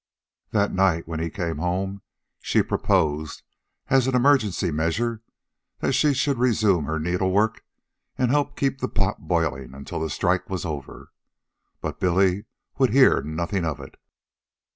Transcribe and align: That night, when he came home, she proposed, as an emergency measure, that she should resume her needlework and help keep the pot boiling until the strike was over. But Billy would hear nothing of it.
That 0.49 0.73
night, 0.73 1.07
when 1.07 1.19
he 1.19 1.29
came 1.29 1.59
home, 1.59 2.01
she 2.39 2.63
proposed, 2.63 3.43
as 3.87 4.07
an 4.07 4.15
emergency 4.15 4.71
measure, 4.71 5.21
that 5.77 5.93
she 5.93 6.15
should 6.15 6.39
resume 6.39 6.85
her 6.85 6.97
needlework 6.97 7.63
and 8.17 8.31
help 8.31 8.55
keep 8.55 8.79
the 8.81 8.89
pot 8.89 9.27
boiling 9.27 9.75
until 9.75 9.99
the 9.99 10.09
strike 10.09 10.49
was 10.49 10.65
over. 10.65 11.11
But 11.81 11.99
Billy 11.99 12.45
would 12.79 12.89
hear 12.89 13.21
nothing 13.21 13.63
of 13.63 13.79
it. 13.79 13.93